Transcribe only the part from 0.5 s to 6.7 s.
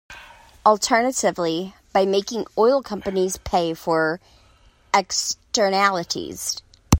Alternatively, by making oil companies pay for externalities.